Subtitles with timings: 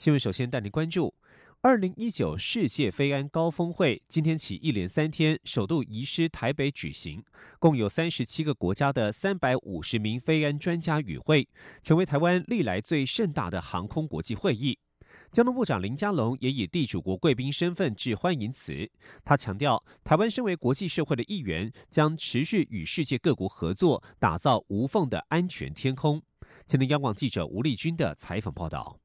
[0.00, 0.18] 新闻。
[0.18, 1.14] 首先带您关注。
[1.60, 7.22] 二零一九世界飞安高峰会今天起一连三天，首度移师台北举行，
[7.58, 11.46] 共有三十七个国家的三百五十名飞安专家与会，
[11.82, 14.78] 成为台湾历来最盛大的航空国际会议。
[15.32, 18.90] 交通部长林佳龙也以地主国贵宾身份致欢迎词，
[19.22, 26.22] 他强调，台湾身为国际社会的一员，将持续与世界各国合作，打造无缝的安全天空。
[26.66, 28.98] 前天央广记者吴丽君的采访报道。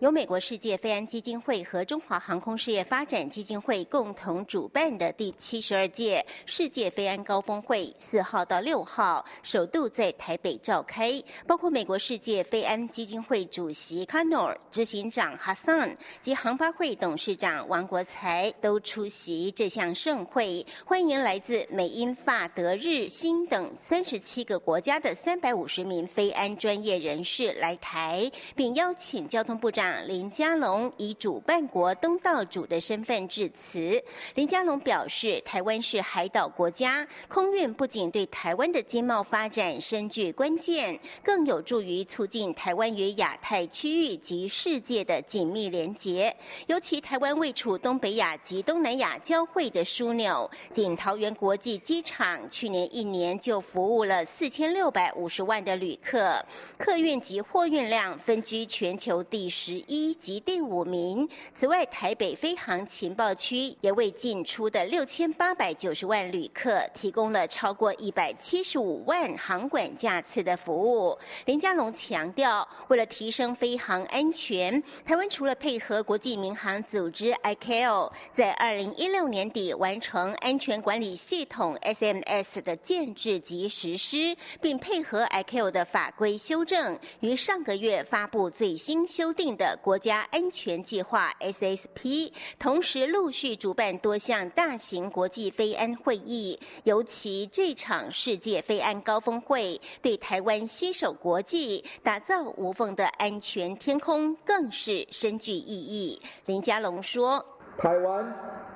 [0.00, 11.22] 由美国世界飞安基金会和中华航空事业发展基金会共同主办的第七十二届世界飞安高峰会，四号到六号首度在台北召开。
[11.46, 29.89] 包括美国世界飞安基金会主席 k a n o r 执行长 Hassan 及航发会董事长王国才都出席这项盛会，欢迎来自美、英、法、德、日、新等三十七个国家的三百五十名飞安专业人士来台，并邀请交通部长。
[30.06, 34.02] 林佳龙以主办国东道主的身份致辞。
[34.34, 46.34] 林佳龙表示，台湾是海岛国家，空运不仅对台湾的经贸发展深具关键，更有助于促进台湾与亚太区域及世界的紧密连结。
[46.66, 56.44] 尤其台湾位处东北亚及东南亚交汇的枢纽，仅桃园国际机场去年一年就服务了四千六百五十万的旅客，
[56.78, 59.79] 客运及货运量分居全球第十。
[59.86, 61.28] 一及第五名。
[61.54, 71.18] 此外，台北飞航情报区也为进出的六千八百九十万旅客提供了超过一百七十五万航管架次的服务。
[71.46, 89.69] 林佳龙强调，为了提升飞航安全，台湾除了配合国际民航组织 ICAO，在二零一六年底完成安全管理系统 SMS 的建制及实施，并配合 ICAO 的法规修正，于上个月发布最新修订的。
[89.76, 106.20] 国家安全计划 （SSP） 同时陆续主办多项大型国际飞安会议，尤其这场世界飞安高峰会，对台湾携手国际、打造无缝的安全天空，更是深具意义。
[106.46, 107.44] 林佳龙说
[107.78, 108.24] ：“台湾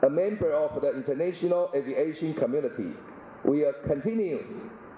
[0.00, 2.92] ，a member of the international aviation community,
[3.42, 4.40] we are continue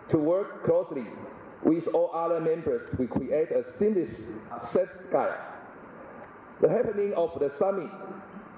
[0.09, 1.07] to work closely
[1.65, 4.11] with all other members to create a seamless
[4.73, 5.29] safe sky.”
[6.61, 7.91] The happening of the summit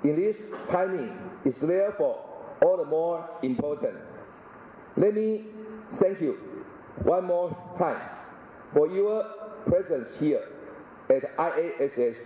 [0.04, 2.25] in this timing is therefore
[2.64, 3.97] all the more important.
[4.97, 5.47] Let me
[5.91, 6.34] thank you
[7.03, 8.00] one more time
[8.72, 9.25] for your
[9.66, 10.42] presence here
[11.09, 12.16] at IASS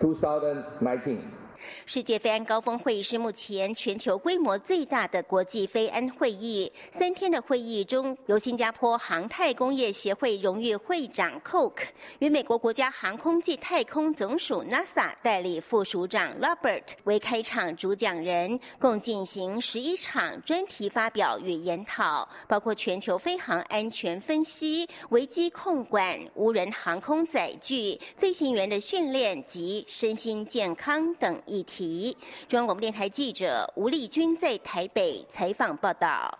[0.00, 1.41] 2019.
[1.86, 6.72] 世界飞安高峰会议是目前全球规模最大的国际飞安会议。
[6.90, 11.74] 三天的会议中，由新加坡航太工业协会荣誉会长 Cook
[12.20, 31.40] 与美国国家航空暨太空总署 NASA 代理副署长 Robert 为开场主讲人，共进行十一场专题发表与研讨，包括全球飞航安全分析、危机控管、无人航空载具、飞行员的训练及身心健康等。
[31.52, 32.16] 议题，
[32.48, 36.38] 中央广播电台记者吴丽君在台北采访报道。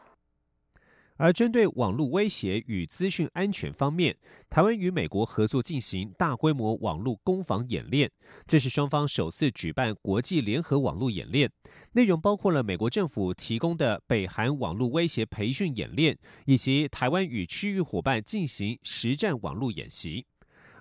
[1.19, 4.17] 而针对网络威胁与资讯安全方面，
[4.49, 8.11] 台湾与美国合作进行大规模网络攻防演练，
[8.47, 11.53] 这是双方首次举办国际联合网络演练，
[11.93, 20.27] 内容包括了美国政府提供的北韩网络威胁培训演练，以及台湾与区域伙伴进行实战网络演习。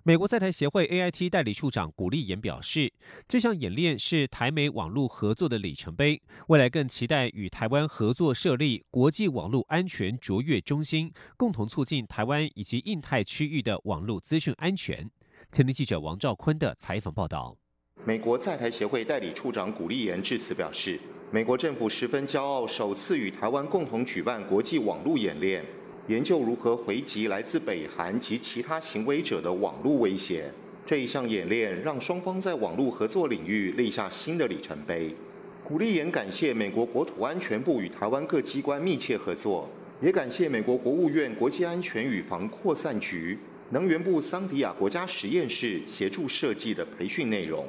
[0.04, 2.92] 美国在台协会 AIT 代理处长古立言表示，
[3.28, 15.08] 这项演练是台美网络合作的里程碑，未来更期待与台湾合作设立国际网络安全卓越中心，共同促进台湾以及印太区域的网络资讯安全。
[15.52, 17.56] 前天记者王兆坤的采访报道。
[18.04, 21.00] 美国在台协会代理处长古立言致辞表示，
[21.30, 25.64] 美国政府十分骄傲，首次与台湾共同举办国际网络演练。
[26.08, 30.52] 研究如何回击来自北韩及其他行为者的网络威胁。
[30.84, 35.16] 这一项演练让双方在网络合作领域立下新的里程碑。
[35.64, 39.70] 古立言感谢美国国土安全部与台湾各机关密切合作，
[40.02, 43.38] 也感谢美国国务院国际安全与防扩散局、
[43.70, 47.66] 能源部桑迪亚国家实验室协助设计的培训内容。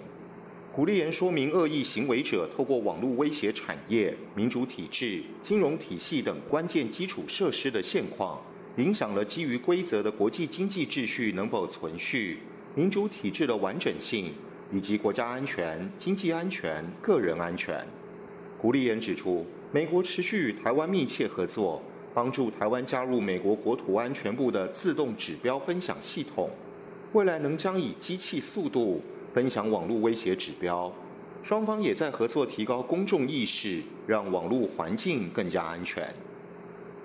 [0.74, 8.40] 古立言说明，恶意行为者透过网络威胁产业、民主体制、金融体系等关键基础设施的现况，
[8.78, 12.38] 影响了基于规则的国际经济秩序能否存续、
[12.74, 14.32] 民主体制的完整性
[14.72, 17.86] 以及国家安全、经济安全、个人安全。
[18.56, 21.82] 古立言指出，美国持续与台湾密切合作，
[22.14, 26.48] 帮助台湾加入美国国土安全部的自动指标分享系统，
[27.12, 29.02] 未来能将以机器速度
[29.32, 30.92] 分享网络威胁指标。
[31.42, 36.08] 双方也在合作提高公众意识，让网络环境更加安全。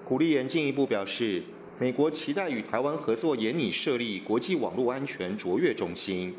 [0.05, 1.43] 古立言进一步表示。
[1.79, 6.33] 美国期待与台湾合作，研拟设立国际网络安全卓越中心。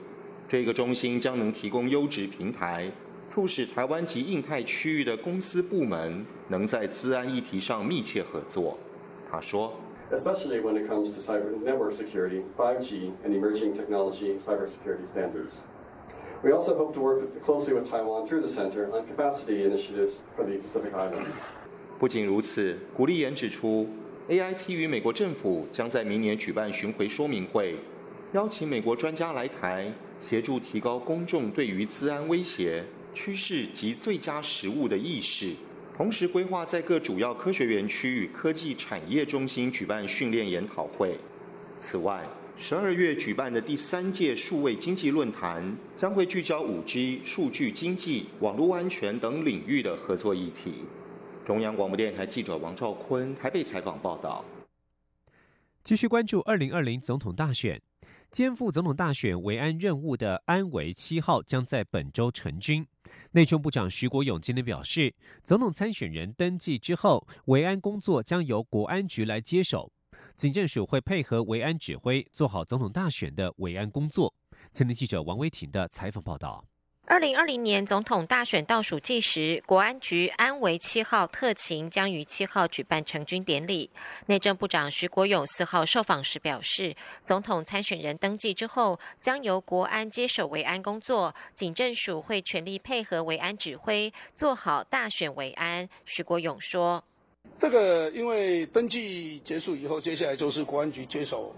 [0.49, 2.91] 这个中心将能提供优质平台，
[3.29, 8.77] 促使台湾及印太区域的公司部门能在资安议题上密切合作。
[9.31, 9.79] 他说
[10.11, 15.67] ：“Especially when it comes to cyber network security, 5G and emerging technology cybersecurity standards.
[16.43, 20.45] We also hope to work closely with Taiwan through the center on capacity initiatives for
[20.45, 21.35] the Pacific Islands.”
[21.99, 23.89] 不仅如此，古立言指出。
[24.29, 27.77] AIT 与美国政府将在明年举办巡回说明会，
[28.35, 29.91] 邀请美国专家来台，
[30.21, 35.55] 协助提高公众对于资安威胁、趋势及最佳实物的意识。
[35.97, 41.19] 同时，规划在各主要科学园区与科技产业中心举办训练研讨会。
[41.79, 42.23] 此外，
[42.61, 50.83] 十二月举办的第三届数位经济论坛将会聚焦五 G、数据经济、网络安全等领域的合作议题。
[51.47, 54.45] 中央广播电台记者王兆坤台北采访报道。
[55.85, 57.81] 继续关注二零二零总统大选，
[58.29, 62.85] 肩负总统大选维安任务的安维七号将在本周成军。
[63.31, 65.15] 内政部长徐国勇今天表示，
[65.45, 69.93] 总统参选人登记之后，维安工作将由国安局来接手，
[70.37, 74.35] 警政署会配合维安指挥，做好总统大选的维安工作。
[74.73, 76.65] 前天记者王威婷的采访报道。
[77.11, 83.91] 二零二零年总统大选倒数计时，国安局安维七号特勤将于七号举办成军典礼。
[84.27, 86.95] 内政部长徐国勇四号受访时表示，
[87.25, 95.89] 总统参选人登记之后，将由国安接手维安工作，警政署会全力配合维安指挥，做好大选维安。
[96.05, 97.03] 徐国勇说
[97.59, 101.53] ：“这个因为登记结束以后，接下来就是国安局接手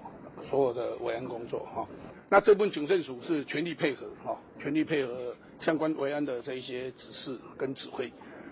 [0.49, 1.87] 所有的维安工作，哈。”
[2.31, 8.11] 那这部分警政署是全力配合，哈，全力配合相关维安的这一些指示跟指挥，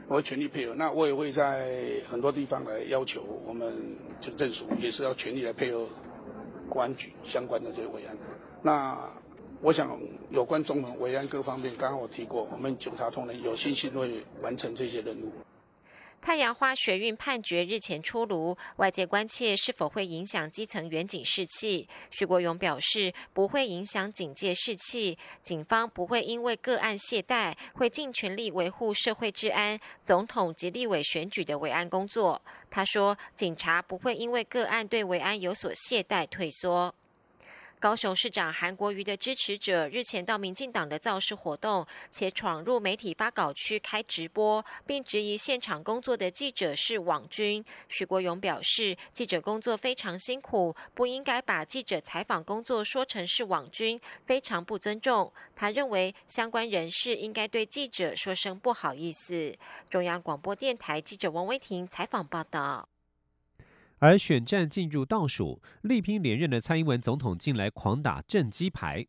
[0.09, 0.75] 我全力配合。
[0.75, 5.89] 那我也会在很多地方来要求我们警政署也是要全力来配合
[6.69, 8.15] 公安局相关的这些维安。
[8.63, 8.99] 那
[9.63, 9.99] 我想
[10.31, 15.33] 有关中统维安各方面，刚刚我提过，我们警察同仁有信心会完成这些任务。
[16.21, 21.89] 太阳花学运判决日前出炉，外界关切是否会影响基层员警士气。
[22.11, 32.43] 徐国勇表示，不会影响警界士气，警方不会因为个案懈怠，会尽全力维护社会治安、总统及立委选举的维安工作。
[32.69, 36.95] 他说，警察不会因为个案对维安有所懈怠退缩。
[37.81, 47.65] 高雄市长韩国瑜的支持者日前到民进党的造势活动，且闯入媒体发稿区开直播，并质疑现场工作的记者是网军。
[47.89, 55.33] 许国勇表示，记者工作非常辛苦，不应该把记者采访工作说成是网军，非常不尊重。
[55.55, 59.57] 他认为相关人士应该对记者说声不好意思。
[59.89, 62.89] 中央广播电台记者王威婷采访报道。
[63.99, 69.07] 而选战进入倒数，力拼连任的蔡英文总统近来狂打政绩牌。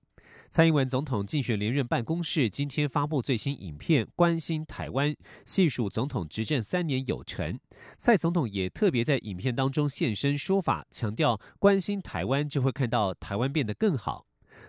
[0.49, 7.59] 蔡英文总统竞选连任办公室今天发布最新影片，关心台湾，细数总统执政三年有成。
[7.97, 14.25] 蔡总统也特别在影片当中现身说法，强调关心台湾就会看到台湾变得更好。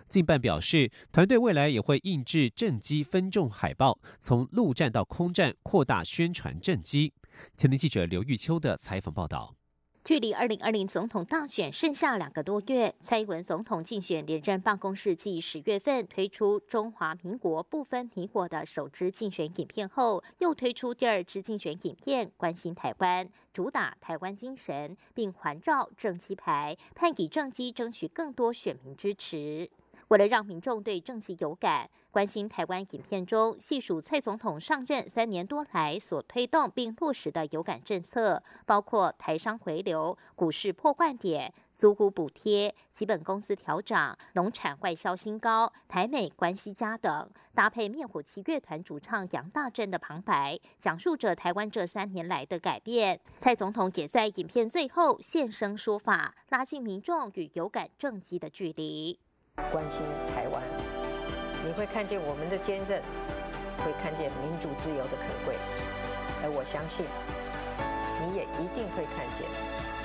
[0.07, 7.13] 近办表示，团队未来也会印制政绩分众海报，从陆战到空战扩大宣传政绩。
[7.57, 9.60] 前天记者刘玉秋的采访报道。
[10.03, 29.69] 距离二零二零总统大选剩下两个多月，蔡英文总统竞选连任办公室继十月份推出中华民国不分你我的首支竞选影片后，又推出第二支竞选影片，关心台湾，主打台湾精神，并环绕政绩牌，盼以政绩争取更多选民支持。
[30.11, 53.17] 为了让民众对政绩有感，关心台湾影片中细数蔡总统上任三年多来所推动并落实的有感政策，包括台商回流、股市破万点、租户补贴、基本工资调涨、农产外销新高、台美关系加等，搭配灭火器乐团主唱杨大正的旁白，讲述着台湾这三年来的改变。
[53.39, 59.17] 蔡总统也在影片最后现身说法，拉近民众与有感政绩的距离。
[59.71, 60.01] 关心
[60.33, 60.61] 台湾，
[61.65, 63.01] 你会看见我们的坚韧，
[63.77, 65.55] 会看见民主自由的可贵，
[66.43, 67.05] 而我相信，
[68.19, 69.47] 你也一定会看见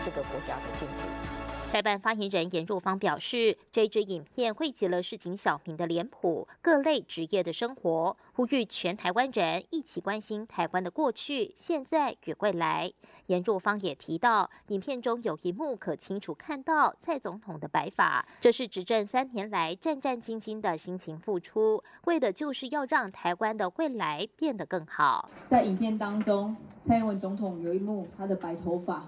[0.04, 1.45] 这个国家的进步。
[1.72, 12.90] 台办发言人严若芳表示，这支影片汇集了市井小民的脸谱、各类职业的生活，呼吁全台湾人一起关心台湾的过去、现在与未来。
[13.26, 25.28] 严若芳也提到，影片中有一幕可清楚看到蔡总统的白发，这是执政三年来战战兢兢的辛勤付出，为的就是要让台湾的未来变得更好。
[25.46, 29.06] 在影片当中，蔡英文总统有一幕他的白头发。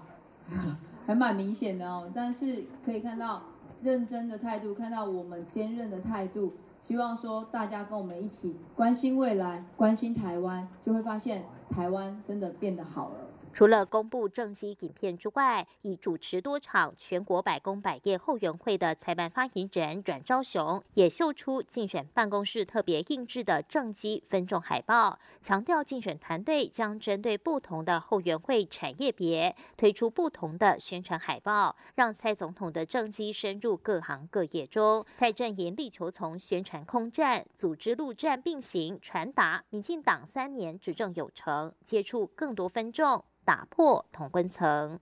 [1.09, 3.41] 还蛮明显的哦，但是可以看到
[3.81, 13.28] 认真的态度，看到我们坚韧的态度，希望说大家跟我们一起关心未来，关心台湾，就会发现台湾真的变得好了。
[13.59, 35.05] 除了公布政绩影片之外，已主持多场全国百工百业后援会的财办发言人阮昭雄，也秀出竞选办公室特别印制的政绩分众海报，强调竞选团队将针对不同的后援会产业别，推出不同的宣传海报，让蔡总统的政绩深入各行各业中。
[35.17, 43.25] 蔡阵营力求从宣传空战、组织陆战并行，传达民进党三年执政有成，接触更多分众。
[43.49, 44.99] 打破同温层。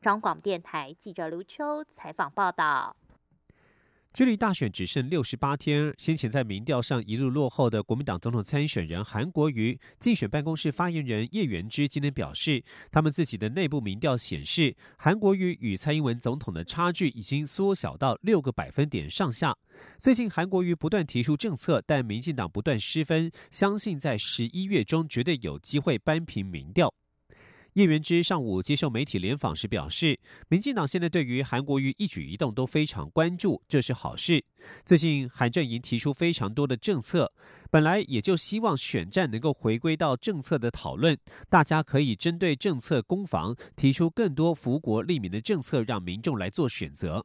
[0.00, 2.96] 中广电台记者刘秋采访报道。
[4.12, 19.52] 距离大选只剩六十八天，先前在民调上一路落后的国民党总统参选人韩国瑜竞选办公室发言人叶元之今天表示，他们自己的内部民调显示，韩国瑜与蔡英文总统的差距已经缩小到六个百分点上下。
[19.98, 26.94] 最近韩国瑜不断提出政策，但民进党不断失分，相信在十一月中绝对有机会扳平民调。
[27.74, 34.44] 叶元之上午接受媒体联访时表示，民进党现在对于韩国瑜一举一动都非常关注，这是好事。
[34.84, 37.32] 最近韩阵营提出非常多的政策，
[37.70, 41.16] 本来也就希望选战能够回归到政策的讨论，
[41.48, 47.24] 大家可以针对政策攻防，提出更多福国利民的政策，让民众来做选择。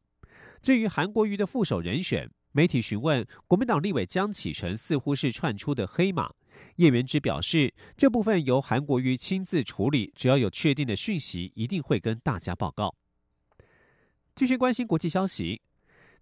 [0.62, 6.32] 至于韩国瑜的副手人选，媒体询问国民党立委江启臣，似乎是窜出的黑马。
[6.78, 12.96] 叶元之表示，这部分由韩国瑜亲自处理，只要有确定的讯息，一定会跟大家报告。
[14.36, 15.62] 继续关心国际消息，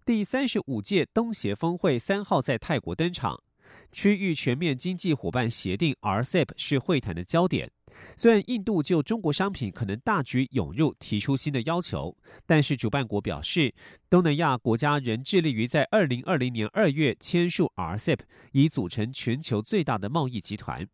[0.04, 3.42] 第三十五届东协峰会三号在泰国登场。
[3.90, 7.70] 区域全面经济伙伴协定 （RCEP） 是会谈的焦点。
[8.16, 13.74] 虽然印度就中国商品可能大举涌入提出新的要求，但是主办国表示，
[14.08, 18.20] 东南亚国家仍致力于在二零二零年二月签署 RCEP，
[18.52, 20.86] 以组成全球最大的贸易集团。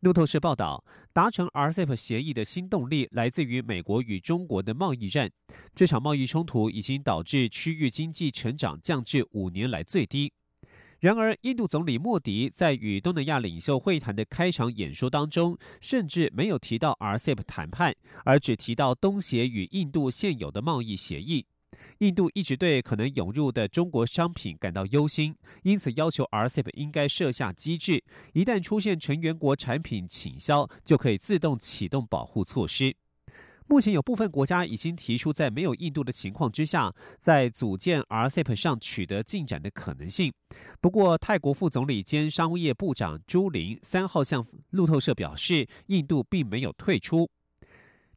[0.00, 5.30] 路透社报道，达成 RCEP 协议的新动力来自于美国与中国的贸易战。
[5.74, 10.32] 这场贸易冲突已经导致区域经济成长降至五年来最低。
[11.06, 17.94] 然而，印度总理莫迪在与东南亚领袖会谈的开场演说当中，甚至没有提到 RCEP 谈判，
[18.24, 21.46] 而只提到东协与印度现有的贸易协议。
[21.98, 25.32] 印度一直对可能涌入的中国商品感到忧心，
[25.62, 32.96] 因此要求 RCEP 应该设下机制，一旦出现成员国产品倾销，就可以自动启动保护措施。
[33.68, 40.32] 目前有部分国家已经提出，在没有印度的情况之下，在组建 RCEP 上取得进展的可能性。
[40.80, 47.28] 不过，泰国副总理兼商务业部长朱林三号向路透社表示，印度并没有退出。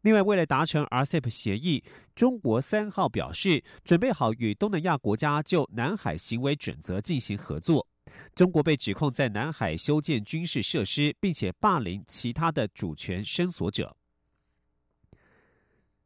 [0.02, 7.86] 另外，为了达成 RCEP 协议，中国三号表示准备好与东南亚国家就南海行为准则进行合作。
[8.34, 13.96] 中国被指控在南海修建军事设施，并且霸凌其他的主权伸索者。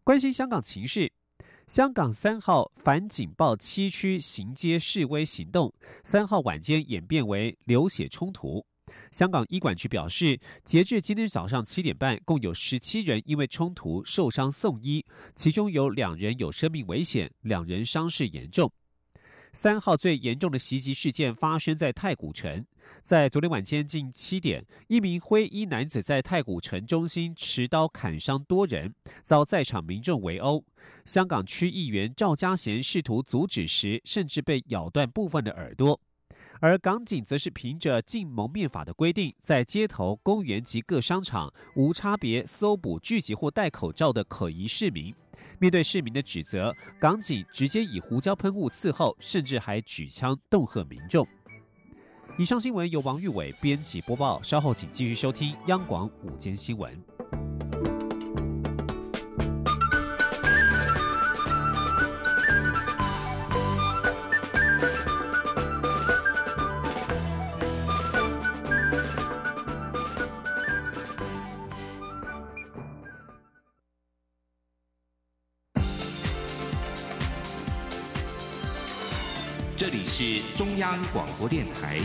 [0.06, 1.10] 关心香港情势，
[1.66, 8.66] 香港三号反警报七区行街示威行动，三号晚间演变为流血冲突。
[9.12, 15.06] 香港医管局表示，截至今天早上七点半，共有十七人因为冲突受伤送医，
[15.38, 18.70] 其中有两人有生命危险，两人伤势严重。
[19.56, 22.66] 三号最严重的袭击事件发生在太古城，
[23.04, 30.66] 在昨天晚间近七点，一名灰衣男子在太古城中心持刀砍伤多人，遭在场民众围殴。
[31.06, 36.02] 香港区议员赵家贤试图阻止时，甚至被咬断部分的耳朵。
[36.60, 45.14] 而港警则是凭着禁蒙面法的规定，在街头、公园及各商场无差别搜捕聚集或戴口罩的可疑市民。
[45.60, 51.28] 面对市民的指责，港警直接以胡椒喷雾伺候，甚至还举枪恫吓民众。
[52.38, 57.73] 以上新闻由王玉伟编辑播报，稍后请继续收听央广午间新闻。
[79.76, 82.00] 这里是中央广播电台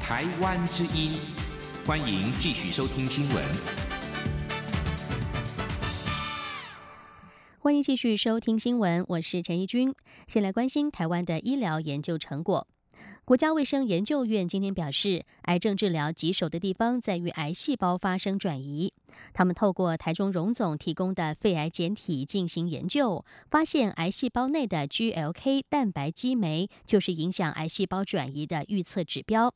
[0.00, 1.12] 台湾之音，
[1.86, 3.44] 欢迎继续收听新闻。
[7.58, 9.94] 欢迎继续收听新闻，我是陈怡君。
[10.26, 12.66] 先来关心台湾的医疗研究成果。
[13.30, 18.92] 国家卫生研究院今天表示，癌症治疗棘手的地方在于癌细胞发生转移。
[19.32, 29.54] 他们透过台中荣总提供的肺癌简体进行研究，发现癌细胞内的 GLK 蛋白激酶就是影响癌细胞转移的预测指标。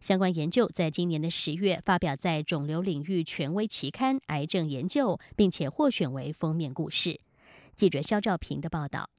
[0.00, 7.18] 相关研究在今年的十月发表在肿瘤领域权威期刊《癌症研究》，并且获选为封面故事。
[7.74, 9.10] 记者肖兆平的报道。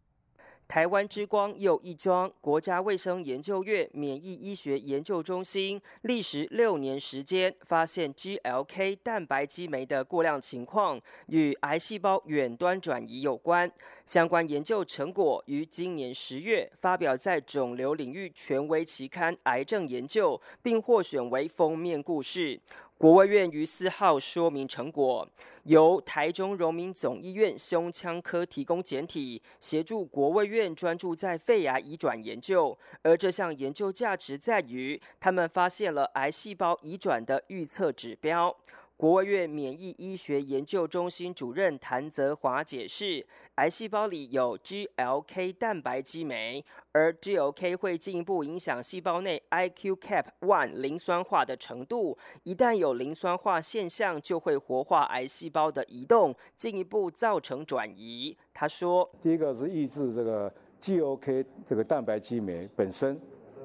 [0.69, 13.71] 台湾之光又一桩，国家卫生研究院免疫医学研究中心历时六年时间，发现 GLK 蛋白激酶的过量情况与癌细胞远端转移有关。
[14.05, 22.61] 相关研究成果于今年十月发表在肿瘤领域权威期刊《癌症研究》，并获选为封面故事。
[22.99, 25.25] 国务院于四号说明成果，
[25.63, 32.77] 由台中荣民总医院胸腔科提供简体，协助国务院专注在肺癌移转研究。
[33.01, 38.53] 而这项研究价值在于，他们发现了癌细胞移转的预测指标。
[38.99, 43.25] 国外院免疫医学研究中心主任谭泽华解释，
[43.55, 52.17] 癌细胞里有 GLK 蛋白激酶，而 GLK 会进一步影响细胞内 IQ-cap1 磷酸化的程度。
[52.43, 58.35] 一旦有磷酸化现象，就会活化癌细胞的移动，进一步造成转移。
[58.53, 63.17] 他说：“第一个是抑制这个 GLK 这个蛋白激酶本身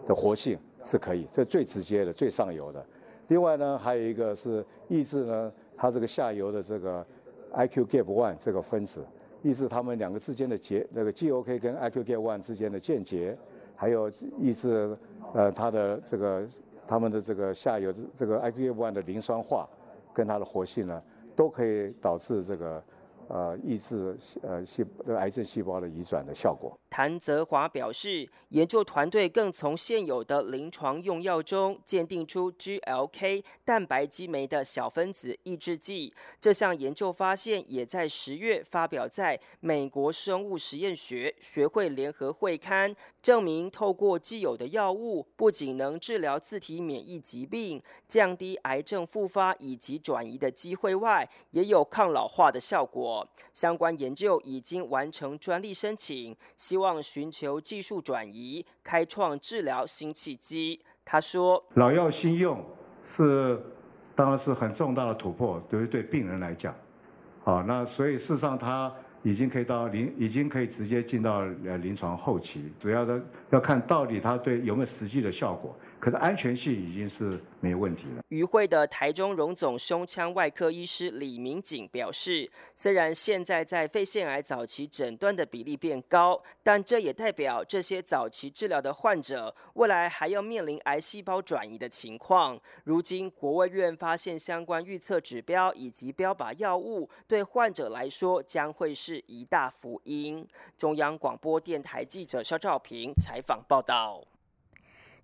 [0.06, 2.86] 的活性是可以，这最直接的、最上游的。”
[3.28, 7.04] 另外呢，还有一个是抑制呢，它这个下游的这个
[7.52, 9.04] IQ-gap1 这个分子，
[9.42, 13.36] 抑制它们两个之间的结，那个 GOK 跟 IQ-gap1 之间的间接，
[13.74, 14.96] 还有抑制
[15.32, 16.46] 呃它的这个
[16.86, 19.68] 它们的这个下游这个 IQ-gap1 的磷酸化
[20.12, 21.02] 跟它的活性呢，
[21.34, 22.82] 都可以导致这个。
[23.26, 24.84] 呃，抑制呃细
[25.16, 26.78] 癌症细胞的移转的效果。
[26.96, 36.14] 谭泽华表示，研究团队更从现有的临床用药中鉴定出 GLK 蛋白激酶的小分子抑制剂。
[36.40, 53.28] 这项研究发现，也在十月发表在美国生物实验学学会联合会刊，证明透过既有的药物，不仅能治疗自体免疫疾病、降低癌症复发以及转移的机会外，也有抗老化的效果。
[53.52, 60.78] 相关研究已经完成专利申请，希望望寻求技术转移，开创治疗新契机。
[61.02, 62.62] 他说：“老药新用
[63.02, 63.58] 是
[64.14, 66.74] 当然是很重大的突破，对于对病人来讲，
[67.42, 68.92] 好，那所以事实上他
[69.22, 73.18] 已经可以到临，已经可以直接进到呃临床后期，主要的
[73.48, 78.22] 要看到底它对有没有实际的效果。”可是安全性已经是没问题了。
[78.28, 92.60] 与会的台中荣总胸腔外科医师李明景表示，虽然现在在肺腺癌早期诊断的比例变高，但这也代表这些早期治疗的患者未来还要面临癌细胞转移的情况。
[92.84, 100.46] 如今国卫院发现相关预测指标以及标靶药物，对患者来说将会是一大福音。
[100.76, 104.22] 中央广播电台记者肖兆平采访报道。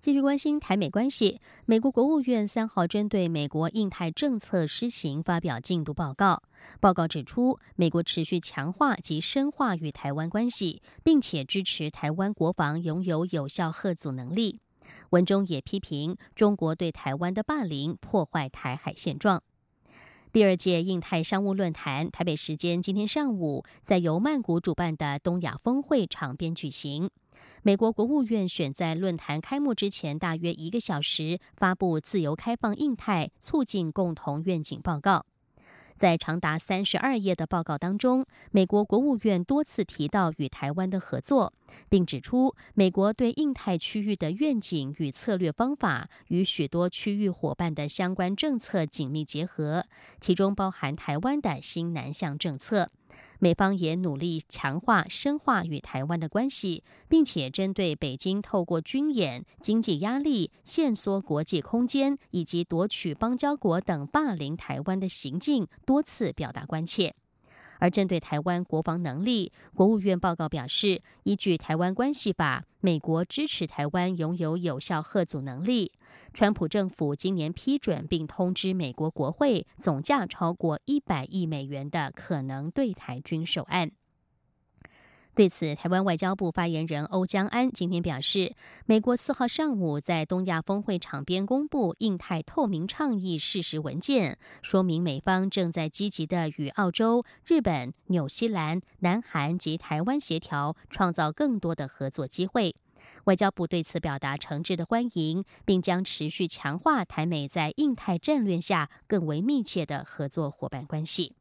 [0.01, 6.43] 继续关心台美关系，美国国务院三号针对美国印太政策施行发表进度报告。
[6.81, 14.59] 报告指出，美国持续强化及深化与台湾关系，并且支持台湾国防拥有有效核阻能力。
[15.11, 19.43] 文中也批评中国对台湾的霸凌，破坏台海现状。
[20.33, 27.11] 第二届印太商务论坛，台北时间今天上午，在由曼谷主办的东亚峰会场边举行。
[27.63, 35.27] 美国国务院选在论坛开幕之前大约一个小时发布“自由开放印太，促进共同愿景”报告。
[35.97, 41.53] 在长达三十二页的报告当中，美国国务院多次提到与台湾的合作，
[41.91, 49.85] 并指出美国对印太区域的愿景与策略方法与许多区域伙伴的相关政策紧密结合，
[50.19, 52.89] 其中包含台湾的新南向政策。
[53.41, 67.15] 美方也努力强化、深化与台湾的关系，并且针对北京透过军演、经济压力、限缩国际空间以及夺取邦交国等霸凌台湾的行径，多次表达关切。
[67.81, 75.91] 而针对台湾国防能力，国务院报告表示，依据《台湾关系法》，美国支持台湾拥有有效核阻能力。
[76.33, 83.91] 川普政府今年批准并通知美国国会，总价超过一百亿美元的可能对台军售案。
[85.41, 102.77] 对此，台湾外交部发言人欧江安今天表示，美国四号上午在东亚峰会场边公布印太透明倡议事实文件，说明美方正在积极的与澳洲、日本、纽西兰、南韩及台湾协调，创造更多的合作机会。
[103.25, 111.33] 外交部对此表达诚挚的欢迎，并将持续强化台美在印太战略下更为密切的合作伙伴关系。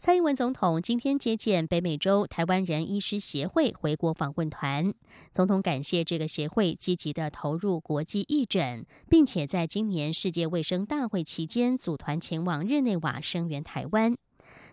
[0.00, 4.94] 蔡英文总统今天接见北美洲台湾人医师协会回国访问团，
[5.32, 14.16] 总统感谢这个协会积极的投入国际义诊，并且在今年世界卫生大会期间组团前往日内瓦声援台湾。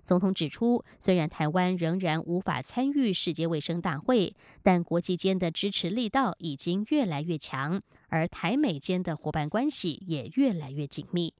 [0.03, 11.33] 总统指出，虽然台湾仍然无法参与世界卫生大会，但国际间的支持力道已经越来越强，而台美间的伙伴关系也越来越紧密。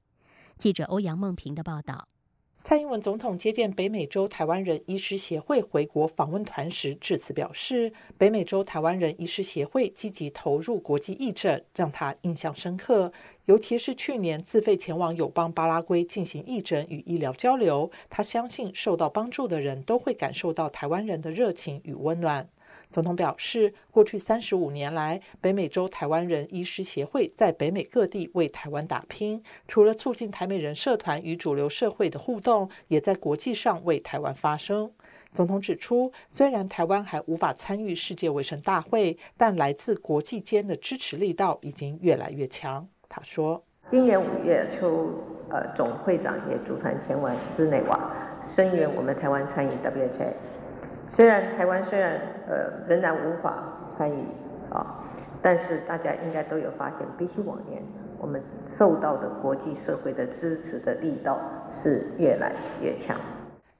[0.58, 2.08] 记者欧阳梦平的报道。
[2.66, 13.12] 蔡英文总统接见北美洲台湾人医师协会回国访问团时致辞表示，北美洲台湾人医师协会积极投入国际义诊，让他印象深刻。
[13.44, 22.48] 尤其是去年自费前往友邦巴拉圭进行义诊与医疗交流，他相信受到帮助的人都会感受到台湾人的热情与温暖。
[22.90, 29.42] 总统表示，过去三十五年来，北美洲台湾人医师协会在北美各地为台湾打拼。
[29.68, 34.90] 除了促进台美人社团与主流社会的互动，也在国际上为台湾发声。
[35.32, 42.88] 总统指出，虽然台湾还无法参与世界卫生大会，但来自国际间的支持力道已经越来越强。
[43.08, 45.12] 他说：“今年五月初，
[45.50, 48.10] 呃，总会长也组团前往日内瓦，
[48.54, 50.32] 声援我们台湾参与 WHA。
[51.16, 53.54] 虽然台湾虽然呃仍然无法
[53.96, 54.22] 参与
[54.70, 55.02] 啊，
[55.40, 57.82] 但是大家应该都有发现，比起往年，
[58.18, 58.38] 我们
[58.70, 61.40] 受到的国际社会的支持的力道
[61.72, 62.52] 是越来
[62.82, 63.16] 越强。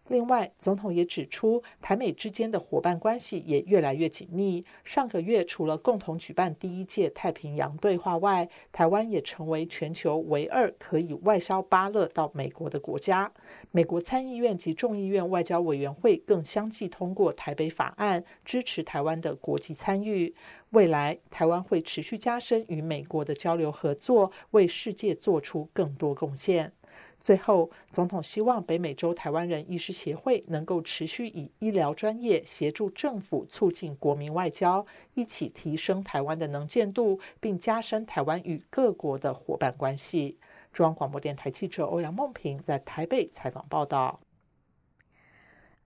[0.09, 4.65] 另外，总统也指出，台美之间的伙伴关系也越来越紧密。
[4.85, 13.33] 上个月，除了共同举办第一届太平洋对话外，台湾也成为全球唯二可以外销巴勒到美国的国家。
[13.73, 20.35] 美国参议院及众议院外交委员会更相继通过台北法案，支持台湾的国际参与。
[20.71, 26.73] 未来，台湾会持续加深与美国的交流合作，为世界做出更多贡献。
[27.19, 40.39] 最后，总统希望北美洲台湾人医师协会能够持续以医疗专业协助政府促进国民外交，一起提升台湾的能见度，并加深台湾与各国的伙伴关系。
[40.73, 44.21] 中央广播电台记者欧阳梦平在台北采访报道。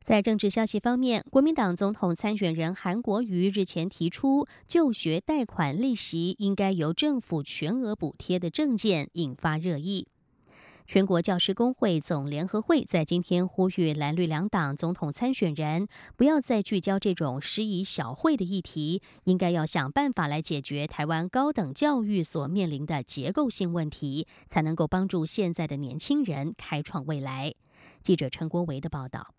[0.03, 10.07] 在政治消息方面，国民党总统参选人韩国瑜日前提出就学贷款利息应该由政府全额补贴的政见，引发热议。
[10.93, 27.55] 全国教师工会总联合会在今天呼吁蓝绿两党总统参选人不要再聚焦这种失以小会的议题，应该要想办法来解决台湾高等教育所面临的结构性问题，才能够帮助现在的年轻人开创未来。
[28.03, 29.33] 记者陈国维的报道。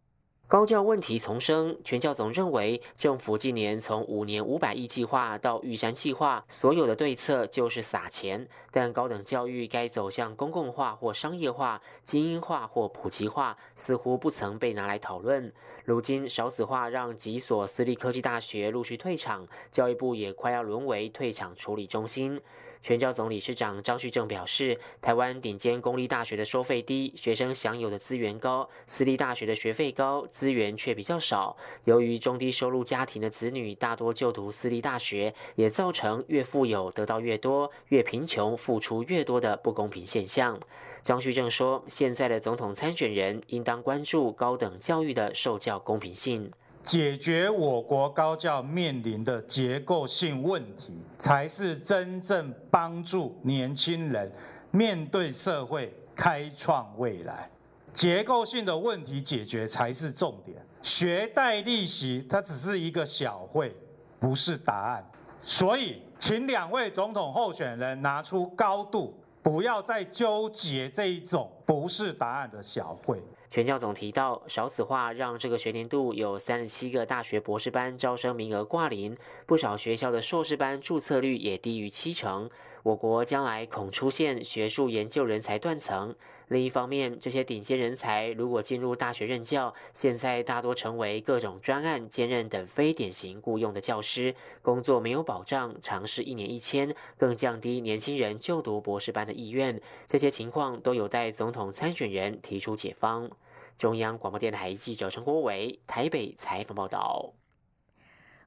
[0.51, 8.45] 高教问题丛生，全教总认为，政府近年从五年五百亿计划到玉山计划，所有的对策就是撒钱。
[8.69, 15.53] 但高等教育该走向公共化或商业化、精英化或普及化，似乎不曾被拿来讨论。
[15.85, 22.41] 如今少子化让几所私立科技大学陆续退场，教育部也快要沦为退场处理中心。
[22.81, 31.55] 全教总理事长张旭正表示，台湾顶尖公立大学的收费低，学生享有的资源高；私立大学的学费高，资源却比较少。
[31.85, 40.59] 由于中低收入家庭的子女大多就读私立大学，也造成越富有得到越多，越贫穷付出越多的不公平现象。
[41.03, 46.51] 张旭正说，现在的总统参选人应当关注高等教育的受教公平性。
[46.83, 54.31] 解决我国高教面临的结构性问题，才是真正帮助年轻人
[54.71, 57.49] 面对社会、开创未来。
[57.93, 60.57] 结构性的问题解决才是重点。
[60.81, 63.75] 学贷利息它只是一个小会，
[64.19, 65.05] 不是答案。
[65.39, 69.13] 所以，请两位总统候选人拿出高度，
[69.43, 73.23] 不要再纠结这一种不是答案的小会。
[73.49, 82.49] 全教总提到，少子化让这个学年度有三十七个大学博士班招生名额挂零，不少学校的硕士班注册率也低于七成。
[82.83, 86.15] 我国将来恐出现学术研究人才断层。
[86.47, 99.79] 另一方面，这些顶尖人才如果进入大学任教，现在大多成为各种专案兼任等非典型雇佣的教师，工作没有保障，尝试一年一签，更降低年轻人就读博士班的意愿。
[100.07, 103.29] 这些情况都有待总统参选人提出解方。
[103.77, 107.33] 中央广播电台记者陈国伟台北采访报道。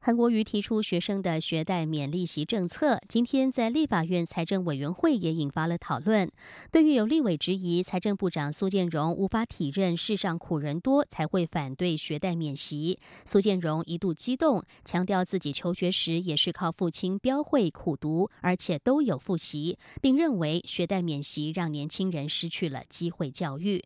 [0.06, 6.30] 韩国瑜提出学生的学贷免利息政策，今天在立法院财政委员会也引发了讨论。
[6.70, 23.82] 对于有立委质疑财政部长苏建荣无法体认世上苦人多才会反对学贷免息，苏建荣一度激动，强调自己求学时也是靠父亲标会苦读，而且都有复习，并认为学贷免息让年轻人失去了机会教育。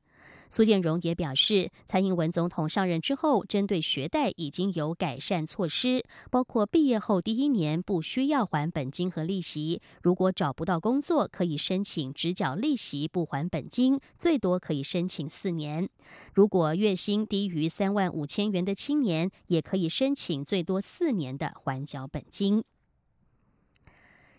[0.50, 15.87] 苏建荣也表示，蔡英文总统上任之后，针对学贷已经有改善措施，包括毕业后第一年不需要还本金和利息，如果找不到工作，可以申请只缴利息不还本金，最多可以申请四年；
[16.34, 22.64] 如果月薪低于三万五千元的青年，也可以申请最多四年的还缴本金。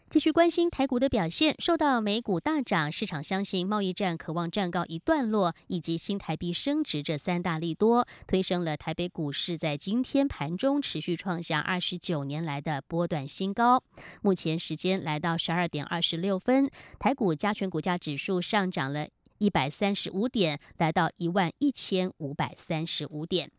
[0.10, 13.84] 继续关心台股的表现，受到美股大涨、市场相信贸易战渴望暂告一段落，以及新台币升值这三大利多，推升了台北股市在今天盘中持续创下二十九年来的波段新高。
[14.24, 23.52] 目前时间来到十二点二十六分，台股加权股价指数上涨了一百三十五点，来到一万一千五百三十五点。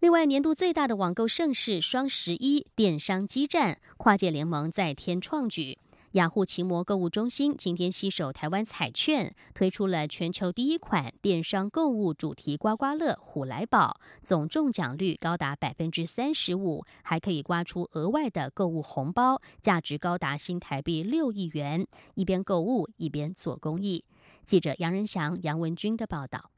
[0.00, 5.76] 另外，年度最大的网购盛事双十一电商激战，跨界联盟再添创举。
[6.12, 21.84] 雅虎奇摩购物中心今天携手台湾彩券，推出了全球第一款电商购物主题刮刮乐“虎来宝”，总中奖率高达百分之三十五，还可以刮出额外的购物红包，价值高达新台币六亿元。
[22.14, 24.04] 一边购物一边做公益。
[24.44, 26.52] 记者杨仁祥、杨文军的报道。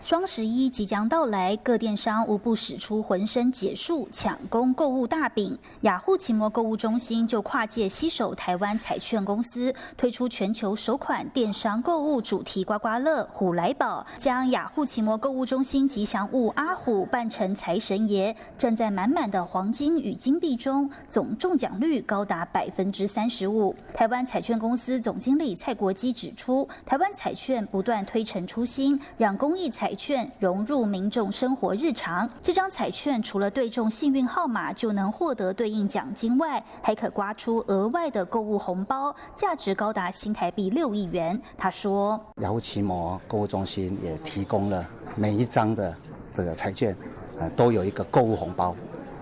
[0.00, 5.58] 双十一即将到来，各电商无不使出浑身解数抢攻购物大饼。
[5.80, 23.74] 雅虎奇摩购物中心就跨界携手台湾彩券公司，推出全球首款电商购物主题刮刮乐“虎来宝”，将雅虎奇摩购物中心吉祥物阿虎扮成财神爷，站在满满的黄金与金币中，总中奖率高达百分之三十五。
[23.92, 29.87] 台湾彩券公司总经理蔡国基指出，台湾彩券不断推陈出新，让公益彩。
[29.88, 32.28] 彩券融入民众生活日常。
[32.42, 41.40] 这张彩券除了对中幸运号码就能获得对应奖金外，还可刮出额外的购物红包，价值高达新台币六亿元。
[41.56, 45.96] 他说：“雅虎奇摩购物中心也提供了每一张的
[46.30, 46.94] 这个彩券，
[47.40, 48.76] 啊，都有一个购物红包，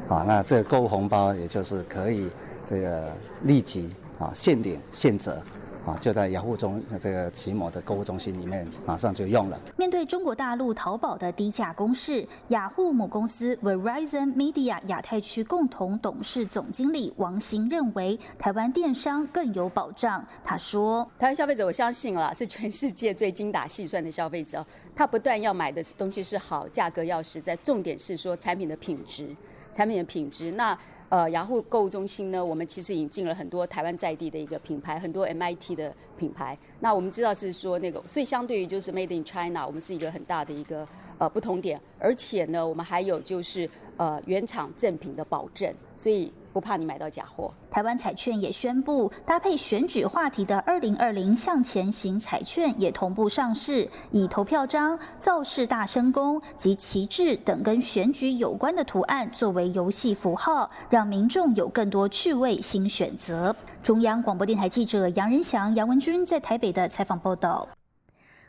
[0.09, 2.29] 啊，那这个购物红包也就是可以
[2.67, 5.41] 这个立即啊现领现折。”
[5.87, 9.61] 啊，就在雅虎中这个奇摩的购物中心里面，马上就用了。
[9.77, 20.27] 面对中国大陆淘宝的低价攻势，雅虎母公司 Verizon Media 亚太区共同董事总经理王兴认为，台湾电商更有保障。
[20.43, 29.29] 他说：“台湾消费者，我相信了，是全世界最精打细算的消费者，他不断要买的东西是好，价格要实在，重点是说产品的品质，
[29.73, 30.51] 产品的品质。
[30.51, 30.77] 那。”
[31.09, 36.59] 呃，雅虎购物中心呢，我们其实引进了很多台湾在地的一个品牌，很多 MIT 的品牌。
[36.81, 40.87] 那我们知道是说那个，所以相对于就是 Made in China，我们是一个很大的一个
[41.19, 41.81] 呃不同点。
[41.99, 46.33] 而且呢，我们还有就是呃原厂正品的保证，所以。
[46.57, 47.53] 不怕你买到假货。
[47.71, 63.55] 台湾彩券也宣布，搭配选举话题的二零二零向前行彩券也同步上市，以投票章、造势大声公及旗帜等跟选举有关的图案作为游戏符号，让民众有更多趣味新选择。
[63.83, 67.69] 中央广播电台记者杨仁祥、杨文君在台北的采访报道。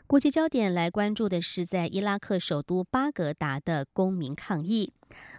[0.08, 4.94] 国际焦点来关注的是，在伊拉克首都巴格达的公民抗议。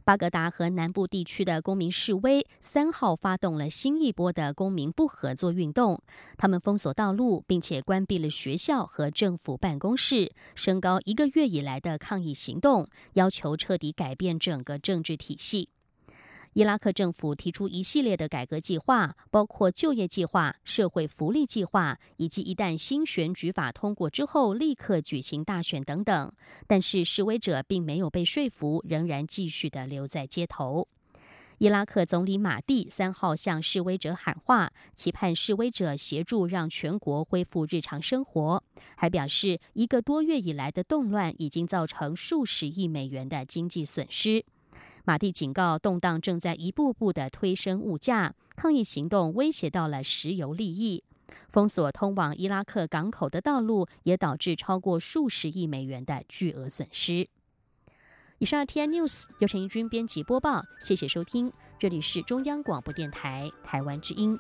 [0.06, 6.00] 巴格达和南部地区的公民示威，三号发动了新一波的公民不合作运动。
[6.38, 15.70] 他们封锁道路，并且关闭了学校和政府办公室，升高一个月以来的抗议行动，要求彻底改变整个政治体系。
[16.60, 26.34] 伊拉克政府提出一系列的改革计划，包括就业计划、社会福利计划，以及一旦新选举法通过之后立刻举行大选等等。
[26.68, 30.86] 但是示威者并没有被说服，仍然继续的留在街头。
[31.60, 38.62] 伊拉克总理马蒂三号向示威者喊话，期盼示威者协助让全国恢复日常生活，
[38.98, 44.44] 还表示一个多月以来的动乱已经造成数十亿美元的经济损失。
[45.10, 51.04] 马蒂警告，动荡正在一步步的推升物价，抗议行动威胁到了石油利益，
[51.48, 57.28] 封锁通往伊拉克港口的道路，也导致超过数十亿美元的巨额损失。
[58.38, 64.38] 以上是 T N News 由陈怡君编辑播报，谢谢收听，这里是中央广播电台台湾之音。